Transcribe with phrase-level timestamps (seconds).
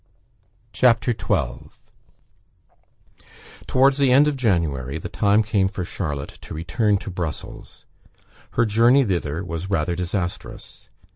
[0.73, 1.69] CHAPTER XII
[3.67, 7.85] Towards the end of January, the time came for Charlotte to return to Brussels.
[8.53, 10.89] Her journey thither was rather disastrous.